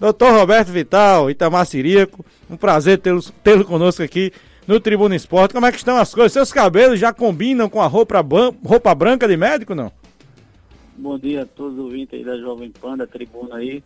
[0.00, 4.32] Doutor Roberto Vital, Itamar Ciríaco, um prazer tê-lo tê conosco aqui
[4.66, 5.52] no Tribuna Esporte.
[5.52, 6.32] Como é que estão as coisas?
[6.32, 8.24] Seus cabelos já combinam com a roupa,
[8.64, 9.92] roupa branca de médico, não?
[10.96, 13.82] Bom dia a todos os ouvintes aí da Jovem Pan, da tribuna aí.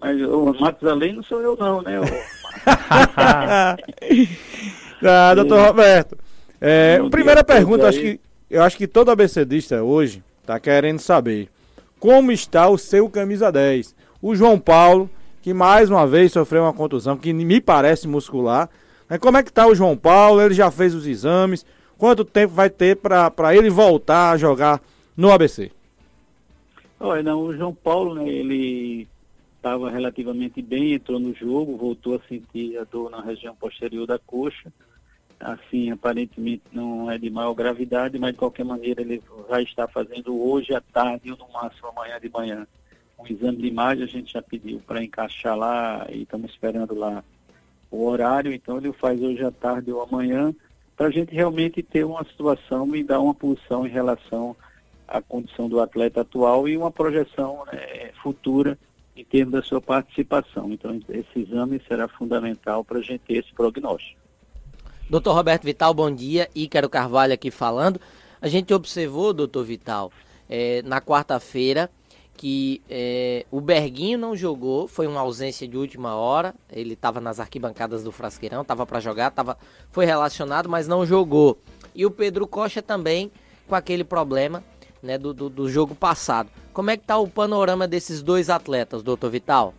[0.00, 2.00] Mas o Matos Além não sou eu não, né?
[5.02, 6.16] ah, doutor Roberto.
[6.60, 11.50] É, primeira pergunta, acho que, eu acho que todo ABCdista hoje está querendo saber
[11.98, 13.94] como está o seu camisa 10.
[14.22, 15.10] O João Paulo,
[15.48, 18.68] que mais uma vez sofreu uma contusão, que me parece muscular.
[19.08, 20.42] Mas como é que está o João Paulo?
[20.42, 21.64] Ele já fez os exames.
[21.96, 24.78] Quanto tempo vai ter para ele voltar a jogar
[25.16, 25.72] no ABC?
[27.00, 29.08] Olha, não, o João Paulo, né, ele
[29.56, 34.18] estava relativamente bem, entrou no jogo, voltou a sentir a dor na região posterior da
[34.18, 34.70] coxa.
[35.40, 40.38] Assim, aparentemente não é de maior gravidade, mas de qualquer maneira ele vai estar fazendo
[40.38, 42.66] hoje à tarde ou no máximo amanhã de manhã
[43.18, 44.04] um exame de imagem.
[44.04, 47.22] A gente já pediu para encaixar lá e estamos esperando lá
[47.90, 50.54] o horário, então ele faz hoje à tarde ou amanhã,
[50.96, 54.54] para a gente realmente ter uma situação e dar uma posição em relação
[55.06, 58.78] à condição do atleta atual e uma projeção né, futura
[59.16, 60.70] em termos da sua participação.
[60.72, 64.20] Então, esse exame será fundamental para a gente ter esse prognóstico.
[65.08, 66.48] Doutor Roberto Vital, bom dia.
[66.54, 68.00] Ícaro Carvalho aqui falando.
[68.40, 70.12] A gente observou, doutor Vital,
[70.48, 71.90] é, na quarta-feira,
[72.38, 76.54] que é, o Berguinho não jogou, foi uma ausência de última hora.
[76.70, 79.58] Ele estava nas arquibancadas do Frasqueirão, estava para jogar, tava,
[79.90, 81.58] foi relacionado, mas não jogou.
[81.92, 83.32] E o Pedro Costa também
[83.66, 84.62] com aquele problema
[85.02, 86.48] né, do, do, do jogo passado.
[86.72, 89.74] Como é que está o panorama desses dois atletas, doutor Vital?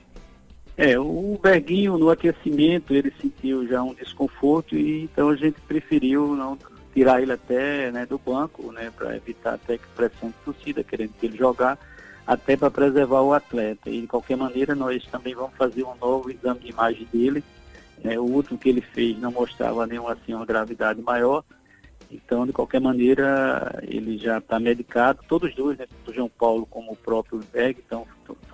[0.76, 6.36] É, o Berguinho no aquecimento ele sentiu já um desconforto e então a gente preferiu
[6.36, 6.58] não
[6.94, 11.14] tirar ele até né, do banco, né, para evitar até que pressão de torcida, querendo
[11.18, 11.80] que ele jogar
[12.30, 13.90] até para preservar o atleta.
[13.90, 17.44] E de qualquer maneira, nós também vamos fazer um novo exame de imagem dele.
[18.04, 21.44] É, o último que ele fez não mostrava nenhuma assim, uma gravidade maior.
[22.12, 25.24] Então, de qualquer maneira, ele já está medicado.
[25.28, 28.06] Todos dois, né, tanto o João Paulo como o próprio Berg, estão,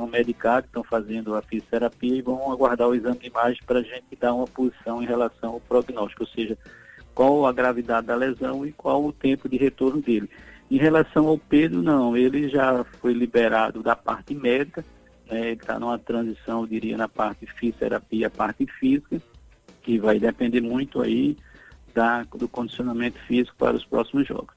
[0.10, 4.16] medicados, estão fazendo a fisioterapia e vão aguardar o exame de imagem para a gente
[4.18, 6.58] dar uma posição em relação ao prognóstico, ou seja,
[7.14, 10.30] qual a gravidade da lesão e qual o tempo de retorno dele.
[10.70, 14.84] Em relação ao Pedro, não, ele já foi liberado da parte médica,
[15.30, 19.22] né, ele está numa transição, eu diria, na parte fisioterapia, parte física,
[19.84, 21.38] que vai depender muito aí
[21.94, 24.54] da, do condicionamento físico para os próximos jogos.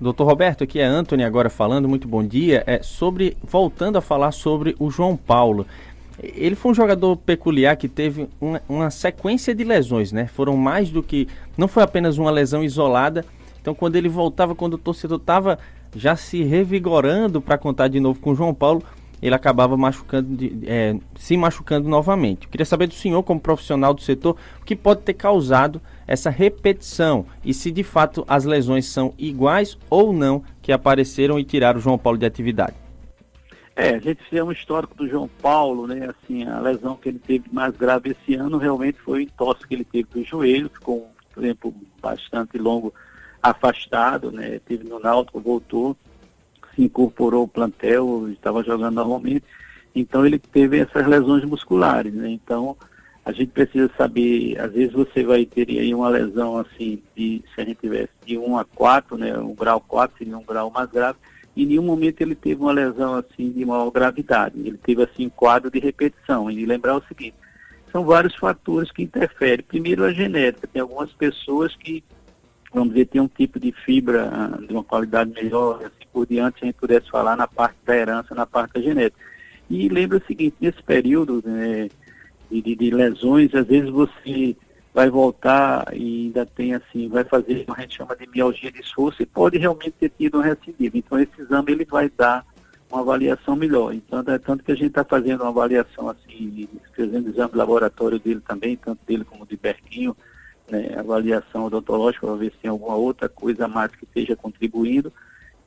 [0.00, 2.62] Doutor Roberto, aqui é Anthony agora falando, muito bom dia.
[2.66, 5.66] É sobre voltando a falar sobre o João Paulo.
[6.20, 10.26] Ele foi um jogador peculiar que teve uma, uma sequência de lesões, né?
[10.26, 11.28] Foram mais do que.
[11.56, 13.24] Não foi apenas uma lesão isolada,
[13.64, 15.58] então, quando ele voltava, quando o torcedor estava
[15.96, 18.82] já se revigorando para contar de novo com o João Paulo,
[19.22, 20.36] ele acabava machucando,
[20.66, 22.44] é, se machucando novamente.
[22.44, 26.28] Eu queria saber do senhor, como profissional do setor, o que pode ter causado essa
[26.28, 31.78] repetição e se de fato as lesões são iguais ou não que apareceram e tiraram
[31.78, 32.76] o João Paulo de atividade.
[33.74, 36.10] É, a gente fez um histórico do João Paulo, né?
[36.10, 39.74] Assim, a lesão que ele teve mais grave esse ano realmente foi o entorse que
[39.74, 42.92] ele teve do joelho, ficou um tempo bastante longo
[43.44, 44.58] afastado, né?
[44.66, 45.94] Teve no Náutico, voltou,
[46.74, 49.44] se incorporou ao plantel, estava jogando normalmente.
[49.94, 52.30] Então ele teve essas lesões musculares, né?
[52.30, 52.74] Então
[53.22, 57.60] a gente precisa saber, às vezes você vai ter aí uma lesão assim, de, se
[57.60, 59.38] a gente tivesse de 1 a 4, né?
[59.38, 61.18] Um grau 4 seria um grau mais grave.
[61.54, 64.58] Em nenhum momento ele teve uma lesão assim de maior gravidade.
[64.58, 66.50] Ele teve assim um quadro de repetição.
[66.50, 67.36] E lembrar o seguinte,
[67.92, 69.64] são vários fatores que interferem.
[69.64, 70.66] Primeiro a genética.
[70.66, 72.02] Tem algumas pessoas que
[72.74, 76.58] vamos dizer, tem um tipo de fibra ah, de uma qualidade melhor, assim por diante,
[76.62, 79.20] a gente pudesse falar na parte da herança, na parte da genética.
[79.70, 81.88] E lembra o seguinte, nesse período né,
[82.50, 84.56] de, de, lesões, às vezes você
[84.92, 88.70] vai voltar e ainda tem assim, vai fazer o que a gente chama de mialgia
[88.70, 90.98] de esforço e pode realmente ter tido um recidiva.
[90.98, 92.44] Então esse exame ele vai dar
[92.90, 93.92] uma avaliação melhor.
[93.92, 98.20] Então, é tanto que a gente está fazendo uma avaliação assim, fazendo exame de laboratório
[98.20, 100.16] dele também, tanto dele como de Berquinho,
[100.70, 105.12] né, avaliação odontológica para ver se tem alguma outra coisa a mais que esteja contribuindo.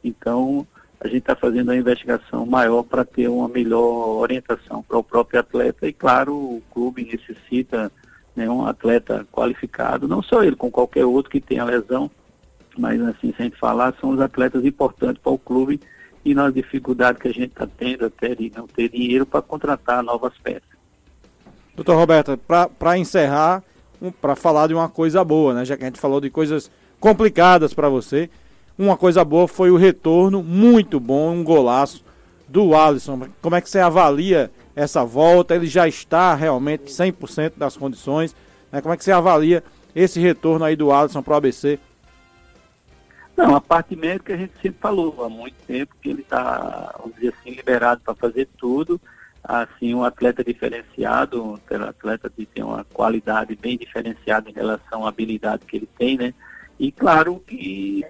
[0.04, 0.66] Então,
[1.00, 5.40] a gente está fazendo a investigação maior para ter uma melhor orientação para o próprio
[5.40, 7.92] atleta e, claro, o clube necessita
[8.36, 12.10] né, um atleta qualificado, não só ele, com qualquer outro que tenha lesão,
[12.78, 15.80] mas assim, se a gente falar, são os atletas importantes para o clube
[16.24, 20.04] e nas dificuldades que a gente está tendo até de não ter dinheiro para contratar
[20.04, 20.78] novas peças.
[21.76, 22.40] Doutor Roberto,
[22.78, 23.64] para encerrar,
[24.02, 25.66] um, para falar de uma coisa boa, né?
[25.66, 28.30] Já que a gente falou de coisas complicadas para você.
[28.78, 32.04] Uma coisa boa foi o retorno, muito bom, um golaço
[32.48, 33.28] do Alisson.
[33.42, 35.56] Como é que você avalia essa volta?
[35.56, 38.36] Ele já está realmente 100% das condições?
[38.72, 38.82] Né?
[38.82, 39.64] Como é que você avalia
[39.96, 41.80] esse retorno aí do Alisson para o ABC?
[43.36, 47.16] Não, a parte médica a gente sempre falou há muito tempo que ele está, vamos
[47.16, 49.00] dizer assim, liberado para fazer tudo.
[49.50, 55.10] Assim, um atleta diferenciado, um atleta que tem uma qualidade bem diferenciada em relação à
[55.10, 56.34] habilidade que ele tem, né?
[56.78, 58.06] E claro que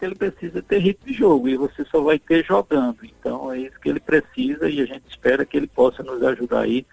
[0.00, 2.98] ele precisa ter ritmo de jogo e você só vai ter jogando.
[3.04, 6.60] Então é isso que ele precisa e a gente espera que ele possa nos ajudar
[6.60, 6.86] aí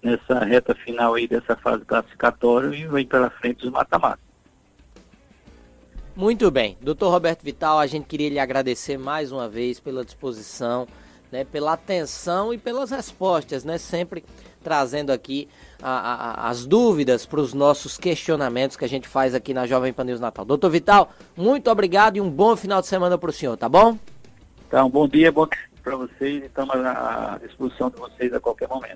[0.00, 4.20] nessa reta final aí dessa fase classificatória e vem pela frente dos mata-mata.
[6.14, 6.76] Muito bem.
[6.80, 10.86] Doutor Roberto Vital, a gente queria lhe agradecer mais uma vez pela disposição,
[11.32, 14.22] né, pela atenção e pelas respostas, né, sempre
[14.62, 15.48] trazendo aqui
[15.82, 19.92] a, a, as dúvidas para os nossos questionamentos que a gente faz aqui na Jovem
[19.92, 20.44] Pan News Natal.
[20.44, 23.98] Doutor Vital, muito obrigado e um bom final de semana para o senhor, tá bom?
[24.68, 25.48] Então, bom dia, bom
[25.82, 28.90] para vocês e estamos à disposição de vocês a qualquer momento.